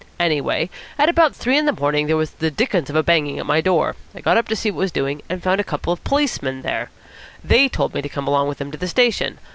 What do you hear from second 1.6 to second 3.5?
the morning there was the dickens of a banging at